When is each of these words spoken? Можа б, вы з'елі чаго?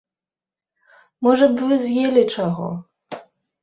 Можа 1.29 1.45
б, 1.53 1.69
вы 1.69 1.81
з'елі 1.87 2.29
чаго? 2.35 2.75